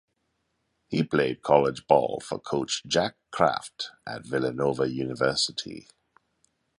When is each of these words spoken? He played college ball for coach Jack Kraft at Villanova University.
He 0.87 1.03
played 1.03 1.43
college 1.43 1.85
ball 1.85 2.19
for 2.21 2.39
coach 2.39 2.81
Jack 2.87 3.17
Kraft 3.29 3.91
at 4.07 4.25
Villanova 4.25 4.89
University. 4.89 5.89